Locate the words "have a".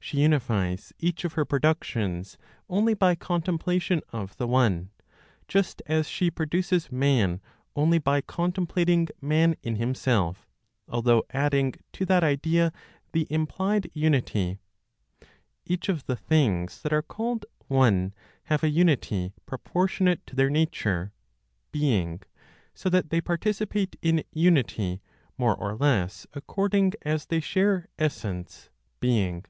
18.44-18.70